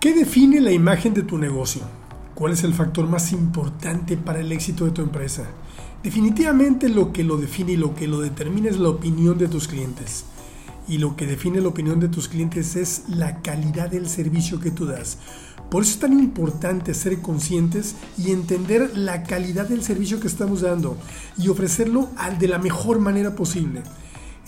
[0.00, 1.80] ¿Qué define la imagen de tu negocio?
[2.34, 5.44] ¿Cuál es el factor más importante para el éxito de tu empresa?
[6.02, 9.66] Definitivamente lo que lo define y lo que lo determina es la opinión de tus
[9.68, 10.26] clientes.
[10.86, 14.70] Y lo que define la opinión de tus clientes es la calidad del servicio que
[14.70, 15.16] tú das.
[15.70, 20.60] Por eso es tan importante ser conscientes y entender la calidad del servicio que estamos
[20.60, 20.98] dando
[21.38, 23.82] y ofrecerlo de la mejor manera posible.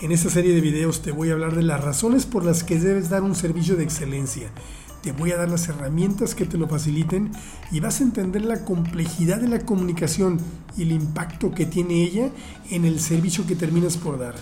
[0.00, 2.78] En esta serie de videos te voy a hablar de las razones por las que
[2.78, 4.50] debes dar un servicio de excelencia.
[5.12, 7.30] Voy a dar las herramientas que te lo faciliten
[7.70, 10.38] y vas a entender la complejidad de la comunicación
[10.76, 12.30] y el impacto que tiene ella
[12.70, 14.34] en el servicio que terminas por dar.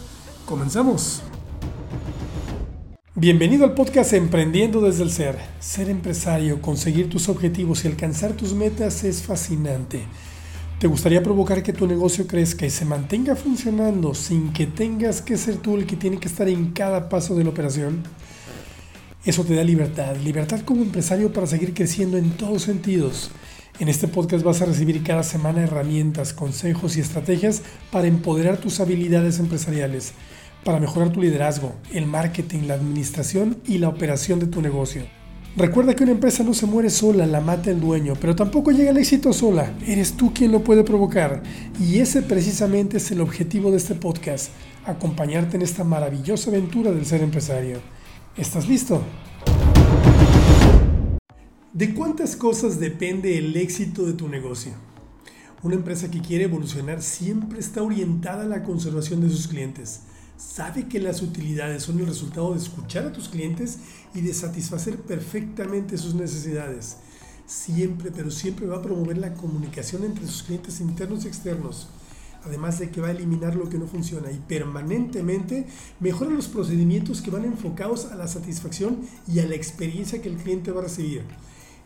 [0.44, 1.22] Comenzamos.
[3.14, 5.38] Bienvenido al podcast Emprendiendo desde el Ser.
[5.58, 10.02] Ser empresario, conseguir tus objetivos y alcanzar tus metas es fascinante.
[10.78, 15.38] ¿Te gustaría provocar que tu negocio crezca y se mantenga funcionando sin que tengas que
[15.38, 18.02] ser tú el que tiene que estar en cada paso de la operación?
[19.26, 23.30] Eso te da libertad, libertad como empresario para seguir creciendo en todos sentidos.
[23.80, 28.80] En este podcast vas a recibir cada semana herramientas, consejos y estrategias para empoderar tus
[28.80, 30.14] habilidades empresariales
[30.66, 35.02] para mejorar tu liderazgo, el marketing, la administración y la operación de tu negocio.
[35.56, 38.90] Recuerda que una empresa no se muere sola, la mata el dueño, pero tampoco llega
[38.90, 39.72] al éxito sola.
[39.86, 41.42] Eres tú quien lo puede provocar.
[41.80, 44.50] Y ese precisamente es el objetivo de este podcast,
[44.84, 47.80] acompañarte en esta maravillosa aventura del ser empresario.
[48.36, 49.02] ¿Estás listo?
[51.72, 54.72] ¿De cuántas cosas depende el éxito de tu negocio?
[55.62, 60.02] Una empresa que quiere evolucionar siempre está orientada a la conservación de sus clientes
[60.36, 63.78] sabe que las utilidades son el resultado de escuchar a tus clientes
[64.14, 66.98] y de satisfacer perfectamente sus necesidades.
[67.46, 71.88] Siempre, pero siempre va a promover la comunicación entre sus clientes internos y externos.
[72.46, 75.66] Además de que va a eliminar lo que no funciona y permanentemente
[75.98, 80.36] mejora los procedimientos que van enfocados a la satisfacción y a la experiencia que el
[80.36, 81.24] cliente va a recibir.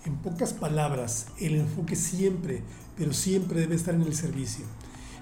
[0.04, 2.62] En pocas palabras, el enfoque siempre,
[2.96, 4.66] pero siempre debe estar en el servicio.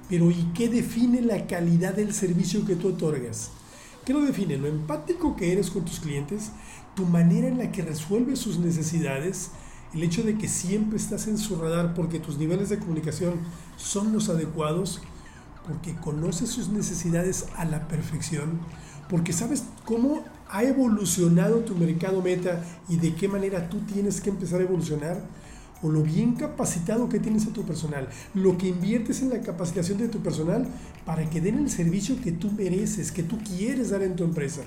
[0.08, 3.50] Pero ¿y qué define la calidad del servicio que tú otorgas?
[4.04, 4.56] ¿Qué lo define?
[4.56, 6.50] Lo empático que eres con tus clientes,
[6.96, 9.50] tu manera en la que resuelves sus necesidades,
[9.94, 13.34] el hecho de que siempre estás en su radar porque tus niveles de comunicación
[13.76, 15.02] son los adecuados,
[15.68, 18.58] porque conoces sus necesidades a la perfección,
[19.08, 24.30] porque sabes cómo ha evolucionado tu mercado meta y de qué manera tú tienes que
[24.30, 25.20] empezar a evolucionar
[25.82, 29.98] o lo bien capacitado que tienes a tu personal, lo que inviertes en la capacitación
[29.98, 30.66] de tu personal
[31.04, 34.62] para que den el servicio que tú mereces, que tú quieres dar en tu empresa,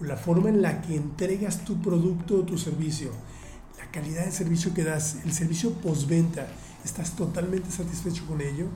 [0.00, 3.10] o la forma en la que entregas tu producto o tu servicio,
[3.78, 6.46] la calidad de servicio que das, el servicio postventa,
[6.84, 8.66] ¿estás totalmente satisfecho con ello?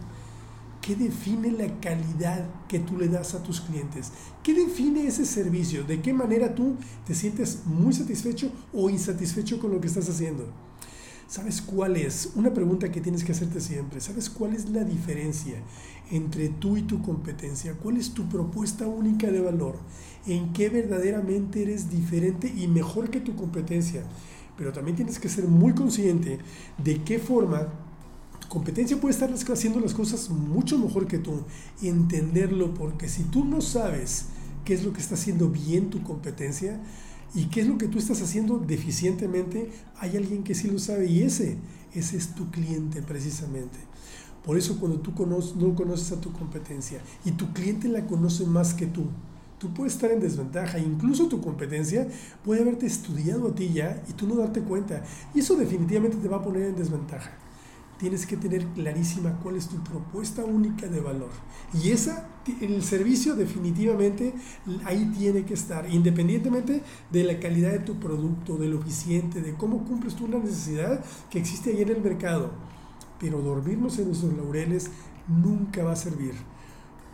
[0.84, 4.12] ¿Qué define la calidad que tú le das a tus clientes?
[4.43, 5.83] ¿Qué define ese servicio?
[5.83, 10.47] ¿De qué manera tú te sientes muy satisfecho o insatisfecho con lo que estás haciendo?
[11.27, 12.33] ¿Sabes cuál es?
[12.34, 14.03] Una pregunta que tienes que hacerte siempre.
[14.03, 15.55] ¿Sabes cuál es la diferencia
[16.11, 17.78] entre tú y tu competencia?
[17.83, 19.78] ¿Cuál es tu propuesta única de valor?
[20.27, 24.03] ¿En qué verdaderamente eres diferente y mejor que tu competencia?
[24.59, 26.41] Pero también tienes que ser muy consciente
[26.77, 27.69] de qué forma
[28.55, 31.43] competencia puede estar haciendo las cosas mucho mejor que tú.
[31.83, 34.27] Entenderlo porque si tú no sabes
[34.65, 36.81] qué es lo que está haciendo bien tu competencia,
[37.37, 39.69] ¿Y qué es lo que tú estás haciendo deficientemente?
[39.99, 41.57] Hay alguien que sí lo sabe y ese,
[41.93, 43.77] ese es tu cliente precisamente.
[44.45, 45.11] Por eso cuando tú
[45.57, 49.07] no conoces a tu competencia y tu cliente la conoce más que tú,
[49.59, 50.79] tú puedes estar en desventaja.
[50.79, 52.07] Incluso tu competencia
[52.45, 55.03] puede haberte estudiado a ti ya y tú no darte cuenta.
[55.35, 57.44] Y eso definitivamente te va a poner en desventaja
[57.99, 61.31] tienes que tener clarísima cuál es tu propuesta única de valor.
[61.72, 62.28] Y esa,
[62.60, 64.34] el servicio definitivamente
[64.84, 69.55] ahí tiene que estar, independientemente de la calidad de tu producto, de lo eficiente, de
[69.55, 72.50] cómo cumples tú una necesidad que existe ahí en el mercado.
[73.21, 74.91] Pero dormirnos en nuestros laureles
[75.28, 76.34] nunca va a servir.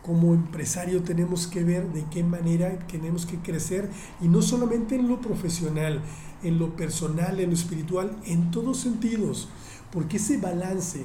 [0.02, 3.90] Como empresario tenemos que ver de qué manera tenemos que crecer
[4.22, 6.00] y no solamente en lo profesional,
[6.42, 9.50] en lo personal, en lo espiritual, en todos sentidos
[9.92, 11.04] porque ese balance,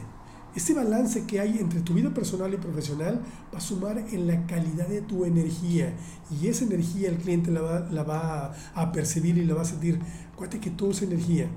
[0.56, 3.22] ese balance que hay entre tu vida personal y profesional
[3.54, 5.94] va a sumar en la calidad de tu energía.
[6.32, 9.66] Y esa energía el cliente la va, la va a percibir y la va a
[9.66, 10.00] sentir.
[10.34, 11.50] Acuérdate que todo es energía.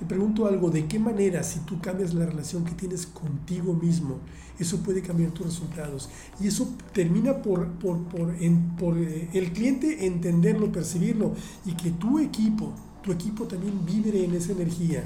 [0.00, 4.20] Te pregunto algo, ¿de qué manera si tú cambias la relación que tienes contigo mismo,
[4.58, 6.08] eso puede cambiar tus resultados?
[6.40, 8.34] Y eso termina por, por, por,
[8.78, 11.34] por eh, el cliente entenderlo, percibirlo
[11.66, 12.72] y que tu equipo,
[13.02, 15.04] tu equipo también vibre en esa energía.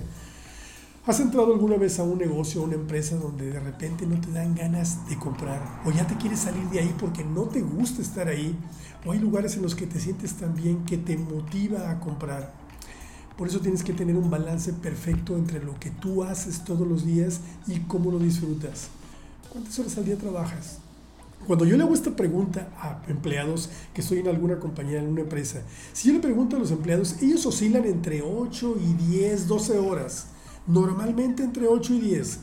[1.06, 4.30] ¿Has entrado alguna vez a un negocio, a una empresa donde de repente no te
[4.30, 5.82] dan ganas de comprar?
[5.84, 8.56] O ya te quieres salir de ahí porque no te gusta estar ahí.
[9.04, 12.54] O hay lugares en los que te sientes tan bien que te motiva a comprar.
[13.36, 17.04] Por eso tienes que tener un balance perfecto entre lo que tú haces todos los
[17.04, 18.88] días y cómo lo disfrutas.
[19.52, 20.78] ¿Cuántas horas al día trabajas?
[21.46, 25.20] Cuando yo le hago esta pregunta a empleados que estoy en alguna compañía, en una
[25.20, 29.78] empresa, si yo le pregunto a los empleados, ellos oscilan entre 8 y 10, 12
[29.78, 30.28] horas.
[30.66, 32.38] Normalmente entre 8 y 10.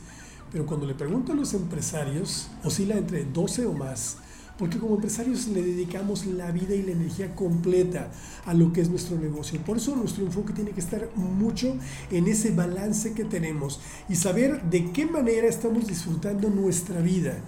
[0.52, 4.18] Pero cuando le pregunto a los empresarios, oscila entre 12 o más.
[4.60, 8.12] Porque como empresarios le dedicamos la vida y la energía completa
[8.46, 9.60] a lo que es nuestro negocio.
[9.62, 11.76] Por eso nuestro enfoque tiene que estar mucho
[12.12, 17.40] en ese balance que tenemos y saber de qué manera estamos disfrutando nuestra vida.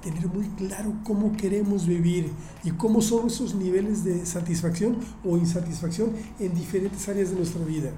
[0.00, 2.32] Y tener muy claro cómo queremos vivir
[2.64, 7.92] y cómo son esos niveles de satisfacción o insatisfacción en diferentes áreas de nuestra vida.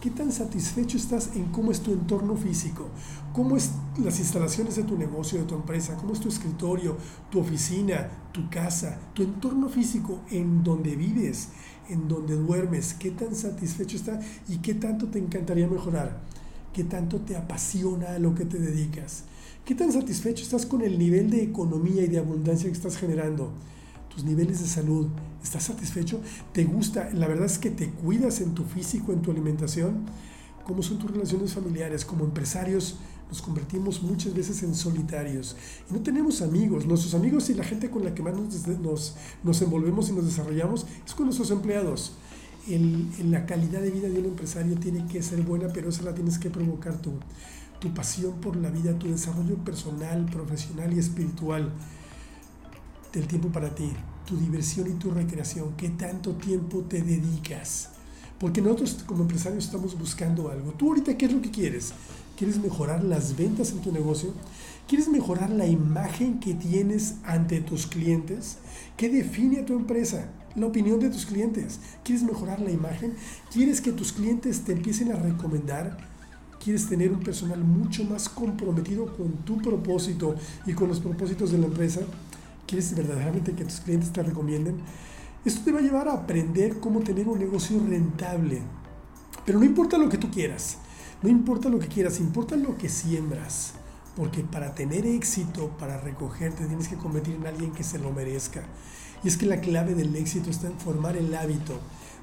[0.00, 2.88] ¿Qué tan satisfecho estás en cómo es tu entorno físico?
[3.34, 5.94] ¿Cómo es las instalaciones de tu negocio, de tu empresa?
[5.98, 6.96] ¿Cómo es tu escritorio,
[7.30, 11.48] tu oficina, tu casa, tu entorno físico en donde vives,
[11.90, 12.94] en donde duermes?
[12.94, 14.18] ¿Qué tan satisfecho está
[14.48, 16.22] y qué tanto te encantaría mejorar?
[16.72, 19.24] ¿Qué tanto te apasiona lo que te dedicas?
[19.66, 23.52] ¿Qué tan satisfecho estás con el nivel de economía y de abundancia que estás generando?
[24.10, 25.06] tus niveles de salud,
[25.42, 26.20] ¿estás satisfecho?
[26.52, 27.10] ¿Te gusta?
[27.12, 30.06] La verdad es que te cuidas en tu físico, en tu alimentación.
[30.64, 32.04] ¿Cómo son tus relaciones familiares?
[32.04, 32.98] Como empresarios
[33.30, 35.56] nos convertimos muchas veces en solitarios
[35.88, 36.84] y no tenemos amigos.
[36.84, 39.14] Nuestros amigos y la gente con la que más nos,
[39.44, 42.12] nos, envolvemos y nos desarrollamos es con nuestros empleados.
[42.68, 46.14] El, la calidad de vida de un empresario tiene que ser buena, pero esa la
[46.14, 47.12] tienes que provocar tú.
[47.78, 51.72] Tu pasión por la vida, tu desarrollo personal, profesional y espiritual
[53.12, 53.92] del tiempo para ti,
[54.26, 57.90] tu diversión y tu recreación, qué tanto tiempo te dedicas.
[58.38, 60.72] Porque nosotros como empresarios estamos buscando algo.
[60.72, 61.92] Tú ahorita, ¿qué es lo que quieres?
[62.38, 64.32] ¿Quieres mejorar las ventas en tu negocio?
[64.88, 68.56] ¿Quieres mejorar la imagen que tienes ante tus clientes?
[68.96, 70.26] ¿Qué define a tu empresa?
[70.56, 71.80] La opinión de tus clientes.
[72.02, 73.12] ¿Quieres mejorar la imagen?
[73.52, 75.98] ¿Quieres que tus clientes te empiecen a recomendar?
[76.64, 80.34] ¿Quieres tener un personal mucho más comprometido con tu propósito
[80.66, 82.00] y con los propósitos de la empresa?
[82.70, 84.80] Quieres verdaderamente que tus clientes te recomienden,
[85.44, 88.62] esto te va a llevar a aprender cómo tener un negocio rentable.
[89.44, 90.78] Pero no importa lo que tú quieras,
[91.22, 93.72] no importa lo que quieras, importa lo que siembras.
[94.16, 98.62] Porque para tener éxito, para recogerte, tienes que convertir en alguien que se lo merezca.
[99.24, 101.78] Y es que la clave del éxito está en formar el hábito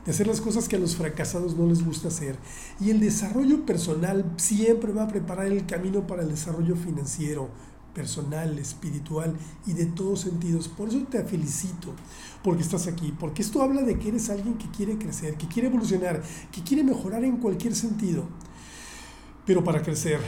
[0.05, 2.37] de hacer las cosas que a los fracasados no les gusta hacer.
[2.79, 7.49] Y el desarrollo personal siempre va a preparar el camino para el desarrollo financiero,
[7.97, 9.35] personal, espiritual
[9.65, 10.67] y de todos sentidos.
[10.67, 11.95] Por eso te felicito,
[12.43, 15.69] porque estás aquí, porque esto habla de que eres alguien que quiere crecer, que quiere
[15.69, 16.21] evolucionar,
[16.51, 18.25] que quiere mejorar en cualquier sentido.
[19.47, 20.19] Pero para crecer,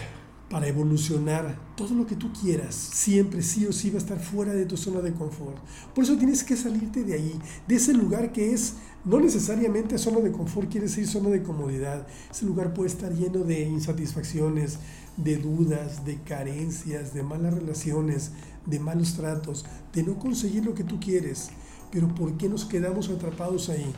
[0.50, 4.54] para evolucionar, todo lo que tú quieras, siempre sí o sí va a estar fuera
[4.54, 5.58] de tu zona de confort.
[5.94, 8.74] Por eso tienes que salirte de ahí, de ese lugar que es
[9.06, 12.08] no necesariamente zona de confort, quiere decir zona de comodidad.
[12.32, 14.80] Ese lugar puede estar lleno de insatisfacciones,
[15.18, 18.32] de dudas, de carencias, de malas relaciones,
[18.66, 21.50] de malos tratos, de no conseguir lo que tú quieres.
[21.92, 23.94] Pero ¿por qué nos quedamos atrapados ahí?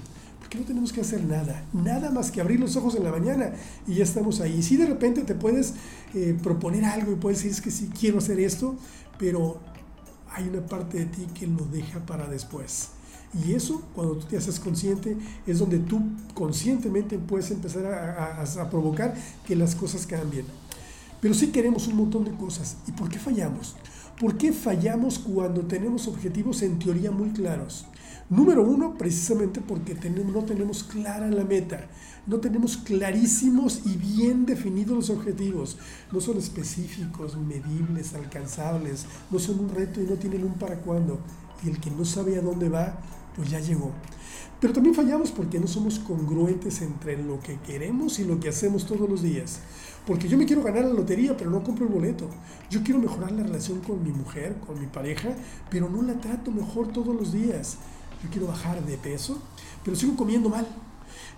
[0.51, 3.53] Porque no tenemos que hacer nada, nada más que abrir los ojos en la mañana
[3.87, 4.61] y ya estamos ahí.
[4.61, 5.75] Si de repente te puedes
[6.13, 8.75] eh, proponer algo y puedes decir que sí quiero hacer esto,
[9.17, 9.61] pero
[10.29, 12.89] hay una parte de ti que lo deja para después.
[13.45, 15.15] Y eso, cuando tú te haces consciente,
[15.47, 16.01] es donde tú
[16.33, 19.15] conscientemente puedes empezar a, a provocar
[19.47, 20.45] que las cosas cambien.
[21.21, 22.75] Pero sí queremos un montón de cosas.
[22.89, 23.77] ¿Y por qué fallamos?
[24.19, 27.85] ¿Por qué fallamos cuando tenemos objetivos en teoría muy claros?
[28.31, 31.89] Número uno, precisamente porque no tenemos clara la meta,
[32.25, 35.77] no tenemos clarísimos y bien definidos los objetivos,
[36.13, 41.19] no son específicos, medibles, alcanzables, no son un reto y no tienen un para cuándo.
[41.61, 43.01] Y el que no sabe a dónde va,
[43.35, 43.91] pues ya llegó.
[44.61, 48.85] Pero también fallamos porque no somos congruentes entre lo que queremos y lo que hacemos
[48.85, 49.59] todos los días.
[50.07, 52.29] Porque yo me quiero ganar la lotería, pero no compro el boleto.
[52.69, 55.35] Yo quiero mejorar la relación con mi mujer, con mi pareja,
[55.69, 57.77] pero no la trato mejor todos los días.
[58.23, 59.41] Yo quiero bajar de peso,
[59.83, 60.67] pero sigo comiendo mal.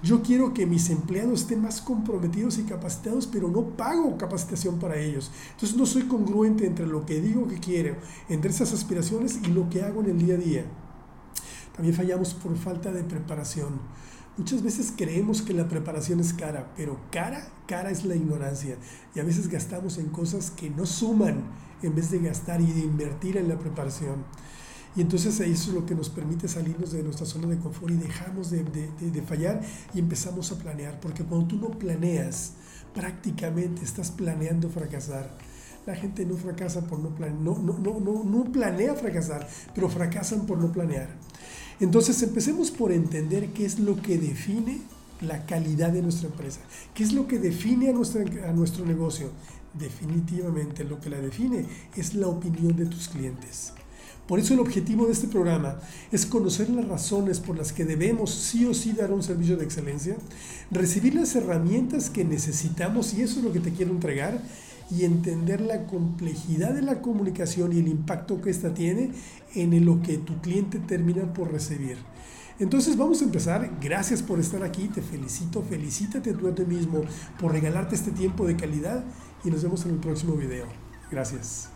[0.04, 4.98] Yo quiero que mis empleados estén más comprometidos y capacitados, pero no pago capacitación para
[4.98, 5.32] ellos.
[5.52, 7.96] Entonces no soy congruente entre lo que digo que quiero,
[8.28, 10.66] entre esas aspiraciones y lo que hago en el día a día.
[11.74, 13.80] También fallamos por falta de preparación.
[14.38, 18.78] Muchas veces creemos que la preparación es cara, pero cara, cara es la ignorancia.
[19.16, 21.44] Y a veces gastamos en cosas que no suman
[21.82, 24.26] en vez de gastar y de invertir en la preparación.
[24.96, 27.98] Y entonces eso es lo que nos permite salirnos de nuestra zona de confort y
[27.98, 29.62] dejamos de, fallar
[29.94, 31.00] y empezamos a planear.
[31.00, 32.54] Porque cuando tú no planeas,
[32.94, 35.36] prácticamente estás planeando fracasar.
[35.88, 40.46] La gente no fracasa por no planear, no, no, no, no planea fracasar, pero fracasan
[40.46, 41.10] por no planear.
[41.80, 44.80] Entonces empecemos por entender qué es lo que define
[45.22, 46.62] la calidad de nuestra empresa.
[46.94, 49.32] ¿Qué es lo que define a, nuestra, a nuestro negocio?
[49.74, 53.74] Definitivamente lo que la define es la opinión de tus clientes.
[54.28, 55.80] Por eso el objetivo de este programa
[56.12, 59.66] es conocer las razones por las que debemos sí o sí dar un servicio de
[59.66, 60.16] excelencia,
[60.72, 64.42] recibir las herramientas que necesitamos y eso es lo que te quiero entregar
[64.90, 69.12] y entender la complejidad de la comunicación y el impacto que ésta tiene
[69.56, 71.98] en lo que tu cliente termina por recibir.
[72.60, 73.70] Entonces vamos a empezar.
[73.82, 74.88] Gracias por estar aquí.
[74.88, 75.64] Te felicito.
[75.64, 77.02] Felicítate tú a ti mismo
[77.40, 79.04] por regalarte este tiempo de calidad
[79.44, 80.68] y nos vemos en el próximo video.
[81.12, 81.73] Gracias.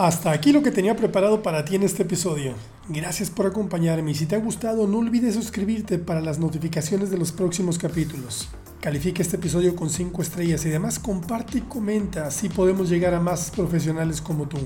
[0.00, 2.54] Hasta aquí lo que tenía preparado para ti en este episodio.
[2.88, 7.18] Gracias por acompañarme y si te ha gustado no olvides suscribirte para las notificaciones de
[7.18, 8.48] los próximos capítulos.
[8.80, 13.20] Califica este episodio con 5 estrellas y además comparte y comenta, así podemos llegar a
[13.20, 14.56] más profesionales como tú.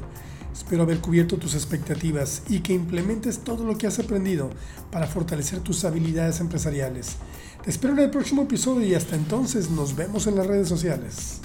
[0.52, 4.50] Espero haber cubierto tus expectativas y que implementes todo lo que has aprendido
[4.92, 7.16] para fortalecer tus habilidades empresariales.
[7.64, 11.40] Te espero en el próximo episodio y hasta entonces nos vemos en las redes sociales.